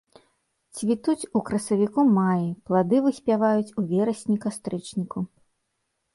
[0.77, 5.19] Цвітуць у красавіку-маі, плады выспяваюць у верасні-кастрычніку.